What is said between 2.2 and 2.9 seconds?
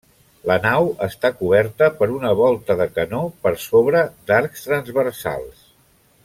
volta de